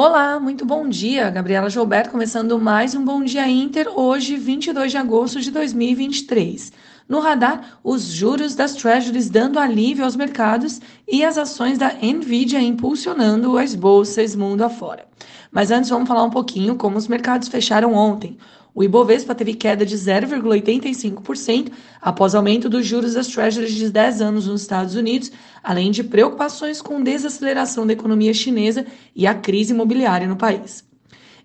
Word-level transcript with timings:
Olá, 0.00 0.38
muito 0.38 0.64
bom 0.64 0.88
dia. 0.88 1.28
Gabriela 1.28 1.68
Gilberto 1.68 2.10
começando 2.10 2.56
mais 2.56 2.94
um 2.94 3.04
Bom 3.04 3.24
Dia 3.24 3.48
Inter, 3.48 3.88
hoje, 3.98 4.36
22 4.36 4.92
de 4.92 4.96
agosto 4.96 5.40
de 5.40 5.50
2023. 5.50 6.72
No 7.08 7.18
radar, 7.18 7.80
os 7.82 8.04
juros 8.04 8.54
das 8.54 8.74
Treasuries 8.74 9.28
dando 9.28 9.58
alívio 9.58 10.04
aos 10.04 10.14
mercados 10.14 10.80
e 11.08 11.24
as 11.24 11.36
ações 11.36 11.78
da 11.78 11.92
Nvidia 12.00 12.60
impulsionando 12.60 13.58
as 13.58 13.74
bolsas 13.74 14.36
mundo 14.36 14.62
afora. 14.62 15.04
Mas 15.50 15.72
antes 15.72 15.90
vamos 15.90 16.06
falar 16.06 16.22
um 16.22 16.30
pouquinho 16.30 16.76
como 16.76 16.96
os 16.96 17.08
mercados 17.08 17.48
fecharam 17.48 17.92
ontem. 17.92 18.38
O 18.78 18.84
Ibovespa 18.84 19.34
teve 19.34 19.54
queda 19.54 19.84
de 19.84 19.96
0,85% 19.96 21.72
após 22.00 22.32
aumento 22.32 22.68
dos 22.68 22.86
juros 22.86 23.14
das 23.14 23.26
Treasuries 23.26 23.74
de 23.74 23.90
10 23.90 24.22
anos 24.22 24.46
nos 24.46 24.60
Estados 24.60 24.94
Unidos, 24.94 25.32
além 25.64 25.90
de 25.90 26.04
preocupações 26.04 26.80
com 26.80 27.02
desaceleração 27.02 27.84
da 27.84 27.92
economia 27.92 28.32
chinesa 28.32 28.86
e 29.16 29.26
a 29.26 29.34
crise 29.34 29.72
imobiliária 29.72 30.28
no 30.28 30.36
país. 30.36 30.84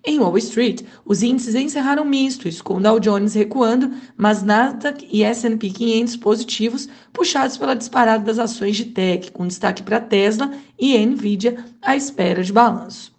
Em 0.04 0.20
Wall 0.20 0.38
Street, 0.38 0.82
os 1.04 1.24
índices 1.24 1.56
encerraram 1.56 2.04
mistos, 2.04 2.62
com 2.62 2.80
Dow 2.80 3.00
Jones 3.00 3.34
recuando, 3.34 3.90
mas 4.16 4.44
Nasdaq 4.44 5.04
e 5.10 5.24
S&P 5.24 5.70
500 5.70 6.16
positivos, 6.18 6.88
puxados 7.12 7.56
pela 7.56 7.74
disparada 7.74 8.22
das 8.22 8.38
ações 8.38 8.76
de 8.76 8.84
tech, 8.84 9.32
com 9.32 9.44
destaque 9.48 9.82
para 9.82 9.98
Tesla 9.98 10.52
e 10.78 10.96
Nvidia 11.04 11.64
à 11.82 11.96
espera 11.96 12.44
de 12.44 12.52
balanço. 12.52 13.13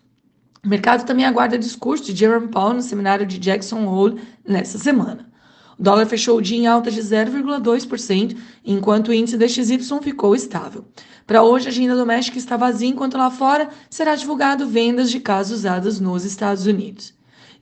O 0.66 0.68
mercado 0.68 1.06
também 1.06 1.26
aguarda 1.26 1.60
discurso 1.60 2.06
de 2.06 2.16
Jerome 2.16 2.48
Powell 2.48 2.74
no 2.74 2.82
seminário 2.82 3.24
de 3.24 3.38
Jackson 3.38 3.86
Hole 3.86 4.20
nesta 4.44 4.80
semana. 4.80 5.30
O 5.78 5.84
dólar 5.84 6.08
fechou 6.08 6.38
o 6.38 6.42
dia 6.42 6.58
em 6.58 6.66
alta 6.66 6.90
de 6.90 7.02
0,2%, 7.02 8.36
enquanto 8.66 9.10
o 9.10 9.14
índice 9.14 9.38
DXY 9.38 10.00
ficou 10.02 10.36
estável. 10.36 10.84
Para 11.28 11.44
hoje, 11.44 11.68
a 11.68 11.70
agenda 11.70 11.96
doméstica 11.96 12.40
está 12.40 12.58
vazia, 12.58 12.90
enquanto 12.90 13.16
lá 13.16 13.30
fora 13.30 13.70
será 13.92 14.16
divulgado 14.16 14.68
vendas 14.68 15.12
de 15.12 15.20
casas 15.20 15.60
usadas 15.60 16.00
nos 16.00 16.26
Estados 16.26 16.66
Unidos. 16.66 17.15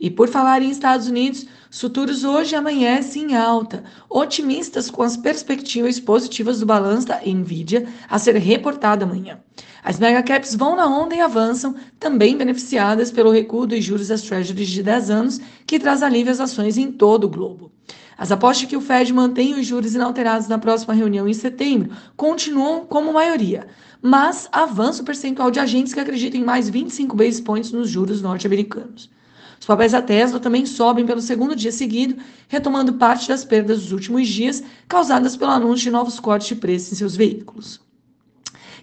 E 0.03 0.11
por 0.11 0.27
falar 0.27 0.61
em 0.61 0.69
Estados 0.69 1.07
Unidos, 1.07 1.45
os 1.71 1.79
futuros 1.79 2.25
hoje 2.25 2.57
amanhecem 2.57 3.31
em 3.31 3.35
alta, 3.37 3.85
otimistas 4.09 4.91
com 4.91 5.01
as 5.01 5.15
perspectivas 5.15 5.97
positivas 5.97 6.59
do 6.59 6.65
balanço 6.65 7.07
da 7.07 7.21
Nvidia 7.25 7.87
a 8.09 8.19
ser 8.19 8.35
reportado 8.35 9.05
amanhã. 9.05 9.39
As 9.81 9.99
megacaps 9.99 10.55
vão 10.55 10.75
na 10.75 10.85
onda 10.85 11.15
e 11.15 11.21
avançam, 11.21 11.73
também 12.01 12.35
beneficiadas 12.35 13.11
pelo 13.11 13.31
recuo 13.31 13.65
dos 13.65 13.81
juros 13.81 14.09
das 14.09 14.23
treasuries 14.23 14.67
de 14.67 14.83
10 14.83 15.09
anos, 15.09 15.39
que 15.65 15.79
traz 15.79 16.03
alívio 16.03 16.33
às 16.33 16.41
ações 16.41 16.77
em 16.77 16.91
todo 16.91 17.23
o 17.23 17.29
globo. 17.29 17.71
As 18.17 18.29
apostas 18.29 18.67
que 18.67 18.75
o 18.75 18.81
Fed 18.81 19.13
mantém 19.13 19.57
os 19.57 19.65
juros 19.65 19.95
inalterados 19.95 20.49
na 20.49 20.57
próxima 20.57 20.93
reunião 20.93 21.29
em 21.29 21.33
setembro 21.33 21.95
continuam 22.17 22.85
como 22.85 23.13
maioria, 23.13 23.67
mas 24.01 24.49
avança 24.51 25.01
o 25.01 25.05
percentual 25.05 25.49
de 25.49 25.61
agentes 25.61 25.93
que 25.93 25.99
acreditam 26.01 26.41
em 26.41 26.43
mais 26.43 26.67
25 26.67 27.15
basis 27.15 27.39
points 27.39 27.71
nos 27.71 27.89
juros 27.89 28.21
norte-americanos. 28.21 29.09
Os 29.63 29.65
papéis 29.65 29.93
da 29.93 30.01
Tesla 30.01 30.41
também 30.41 30.65
sobem 30.65 31.05
pelo 31.05 31.21
segundo 31.21 31.55
dia 31.55 31.71
seguido, 31.71 32.21
retomando 32.49 32.95
parte 32.95 33.29
das 33.29 33.45
perdas 33.45 33.79
dos 33.79 33.93
últimos 33.93 34.27
dias 34.27 34.61
causadas 34.89 35.37
pelo 35.37 35.51
anúncio 35.51 35.85
de 35.85 35.89
novos 35.89 36.19
cortes 36.19 36.49
de 36.49 36.55
preço 36.57 36.93
em 36.93 36.97
seus 36.97 37.15
veículos. 37.15 37.79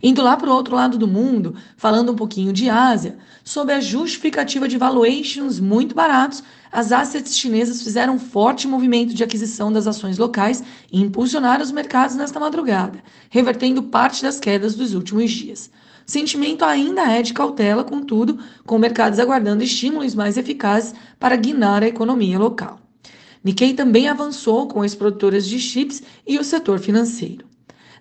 Indo 0.03 0.23
lá 0.23 0.37
para 0.37 0.49
o 0.49 0.55
outro 0.55 0.75
lado 0.75 0.97
do 0.97 1.07
mundo, 1.07 1.55
falando 1.77 2.13
um 2.13 2.17
pouquinho 2.17 2.53
de 2.53 2.71
Ásia, 2.71 3.19
sob 3.45 3.71
a 3.71 3.81
justificativa 3.81 4.67
de 4.67 4.79
valuations 4.79 5.61
muito 5.61 5.95
baratos, 5.95 6.43
as 6.73 6.91
assets 6.91 7.37
chinesas 7.37 7.83
fizeram 7.83 8.15
um 8.15 8.19
forte 8.19 8.67
movimento 8.67 9.13
de 9.13 9.23
aquisição 9.23 9.71
das 9.71 9.87
ações 9.87 10.17
locais 10.17 10.63
e 10.91 11.01
impulsionaram 11.01 11.63
os 11.63 11.71
mercados 11.71 12.17
nesta 12.17 12.41
madrugada, 12.41 13.03
revertendo 13.29 13.83
parte 13.83 14.23
das 14.23 14.41
quedas 14.41 14.75
dos 14.75 14.95
últimos 14.95 15.31
dias. 15.31 15.71
Sentimento 16.07 16.65
ainda 16.65 17.03
é 17.03 17.23
de 17.23 17.35
cautela, 17.35 17.85
contudo, 17.85 18.39
com 18.65 18.79
mercados 18.79 19.19
aguardando 19.19 19.63
estímulos 19.63 20.15
mais 20.15 20.39
eficazes 20.39 20.95
para 21.19 21.37
guinar 21.37 21.83
a 21.83 21.89
economia 21.89 22.39
local. 22.39 22.81
Nikkei 23.45 23.75
também 23.75 24.09
avançou 24.09 24.67
com 24.67 24.83
as 24.83 24.95
produtoras 24.95 25.47
de 25.47 25.59
chips 25.59 26.03
e 26.27 26.39
o 26.39 26.45
setor 26.45 26.79
financeiro. 26.79 27.50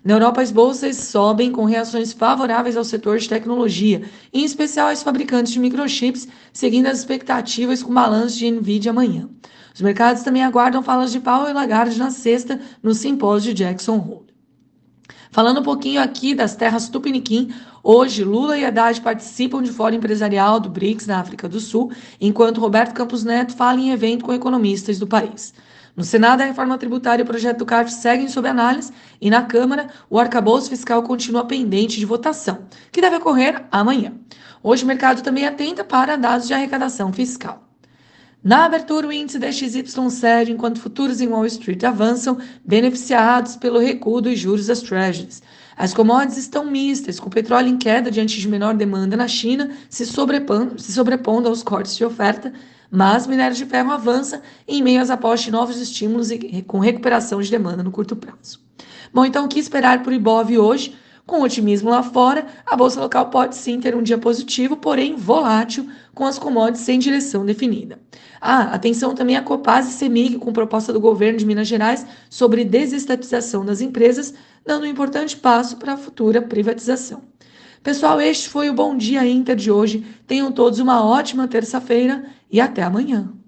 Na 0.02 0.14
Europa, 0.14 0.40
as 0.40 0.50
bolsas 0.50 0.96
sobem 0.96 1.52
com 1.52 1.66
reações 1.66 2.12
favoráveis 2.12 2.76
ao 2.76 2.84
setor 2.84 3.18
de 3.18 3.28
tecnologia, 3.28 4.02
em 4.32 4.44
especial 4.44 4.88
aos 4.88 5.02
fabricantes 5.02 5.52
de 5.52 5.60
microchips, 5.60 6.26
seguindo 6.52 6.86
as 6.86 7.00
expectativas 7.00 7.82
com 7.82 7.92
balanço 7.92 8.38
de 8.38 8.50
Nvidia 8.50 8.92
amanhã. 8.92 9.28
Os 9.74 9.82
mercados 9.82 10.22
também 10.22 10.42
aguardam 10.42 10.82
falas 10.82 11.12
de 11.12 11.20
Powell 11.20 11.50
e 11.50 11.52
Lagarde 11.52 11.98
na 11.98 12.10
sexta, 12.10 12.58
no 12.82 12.94
simpósio 12.94 13.52
de 13.52 13.62
Jackson 13.62 13.98
Hole. 13.98 14.30
Falando 15.30 15.60
um 15.60 15.62
pouquinho 15.62 16.02
aqui 16.02 16.34
das 16.34 16.56
terras 16.56 16.88
Tupiniquim, 16.88 17.52
hoje 17.82 18.24
Lula 18.24 18.58
e 18.58 18.64
Haddad 18.64 19.00
participam 19.02 19.62
de 19.62 19.70
fórum 19.70 19.96
empresarial 19.96 20.58
do 20.58 20.68
BRICS 20.70 21.06
na 21.06 21.20
África 21.20 21.48
do 21.48 21.60
Sul, 21.60 21.92
enquanto 22.20 22.60
Roberto 22.60 22.94
Campos 22.94 23.22
Neto 23.22 23.54
fala 23.54 23.78
em 23.78 23.90
evento 23.90 24.24
com 24.24 24.32
economistas 24.32 24.98
do 24.98 25.06
país. 25.06 25.54
No 26.00 26.04
Senado, 26.04 26.40
a 26.40 26.46
reforma 26.46 26.78
tributária 26.78 27.20
e 27.20 27.24
o 27.24 27.26
projeto 27.26 27.58
do 27.58 27.66
CARF 27.66 27.92
seguem 27.92 28.26
sob 28.26 28.48
análise 28.48 28.90
e 29.20 29.28
na 29.28 29.42
Câmara, 29.42 29.88
o 30.08 30.18
arcabouço 30.18 30.70
fiscal 30.70 31.02
continua 31.02 31.44
pendente 31.44 31.98
de 31.98 32.06
votação, 32.06 32.60
que 32.90 33.02
deve 33.02 33.16
ocorrer 33.16 33.66
amanhã. 33.70 34.14
Hoje, 34.62 34.82
o 34.82 34.86
mercado 34.86 35.22
também 35.22 35.46
atenta 35.46 35.84
para 35.84 36.16
dados 36.16 36.46
de 36.46 36.54
arrecadação 36.54 37.12
fiscal. 37.12 37.68
Na 38.42 38.64
abertura, 38.64 39.08
o 39.08 39.12
índice 39.12 39.38
DXY 39.38 40.10
cede, 40.10 40.52
enquanto 40.52 40.80
futuros 40.80 41.20
em 41.20 41.28
Wall 41.28 41.44
Street 41.44 41.84
avançam, 41.84 42.38
beneficiados 42.64 43.56
pelo 43.56 43.78
recuo 43.78 44.22
dos 44.22 44.38
juros 44.38 44.68
das 44.68 44.80
Treasuries. 44.80 45.42
As 45.76 45.92
commodities 45.92 46.38
estão 46.38 46.64
mistas, 46.64 47.20
com 47.20 47.28
o 47.28 47.30
petróleo 47.30 47.68
em 47.68 47.76
queda 47.76 48.10
diante 48.10 48.40
de 48.40 48.48
menor 48.48 48.72
demanda 48.72 49.18
na 49.18 49.28
China, 49.28 49.70
se 49.90 50.06
sobrepondo, 50.06 50.80
se 50.80 50.94
sobrepondo 50.94 51.46
aos 51.46 51.62
cortes 51.62 51.94
de 51.94 52.06
oferta, 52.06 52.54
mas 52.90 53.26
minério 53.26 53.56
de 53.56 53.64
ferro 53.64 53.92
avança 53.92 54.42
em 54.66 54.82
meio 54.82 55.00
às 55.00 55.10
apostas 55.10 55.44
de 55.44 55.50
novos 55.50 55.80
estímulos 55.80 56.30
e 56.30 56.62
com 56.66 56.78
recuperação 56.78 57.40
de 57.40 57.50
demanda 57.50 57.82
no 57.82 57.90
curto 57.90 58.16
prazo. 58.16 58.60
Bom, 59.12 59.24
então 59.24 59.44
o 59.44 59.48
que 59.48 59.58
esperar 59.58 60.02
o 60.06 60.12
Ibov 60.12 60.58
hoje? 60.58 60.96
Com 61.26 61.42
otimismo 61.42 61.90
lá 61.90 62.02
fora, 62.02 62.44
a 62.66 62.74
bolsa 62.74 63.00
local 63.00 63.30
pode 63.30 63.54
sim 63.54 63.78
ter 63.78 63.94
um 63.94 64.02
dia 64.02 64.18
positivo, 64.18 64.76
porém 64.76 65.14
volátil, 65.14 65.88
com 66.12 66.24
as 66.24 66.40
commodities 66.40 66.84
sem 66.84 66.98
direção 66.98 67.46
definida. 67.46 68.00
Ah, 68.40 68.74
atenção 68.74 69.14
também 69.14 69.36
a 69.36 69.42
Copaz 69.42 69.88
e 69.88 69.92
Semig, 69.92 70.38
com 70.38 70.52
proposta 70.52 70.92
do 70.92 70.98
governo 70.98 71.38
de 71.38 71.46
Minas 71.46 71.68
Gerais 71.68 72.04
sobre 72.28 72.64
desestatização 72.64 73.64
das 73.64 73.80
empresas, 73.80 74.34
dando 74.66 74.82
um 74.82 74.88
importante 74.88 75.36
passo 75.36 75.76
para 75.76 75.92
a 75.92 75.96
futura 75.96 76.42
privatização. 76.42 77.22
Pessoal, 77.82 78.20
este 78.20 78.48
foi 78.48 78.68
o 78.68 78.74
Bom 78.74 78.96
Dia 78.96 79.24
Inter 79.24 79.54
de 79.54 79.70
hoje. 79.70 80.04
Tenham 80.26 80.50
todos 80.50 80.80
uma 80.80 81.04
ótima 81.04 81.46
terça-feira 81.46 82.24
e 82.50 82.60
até 82.60 82.82
amanhã. 82.82 83.39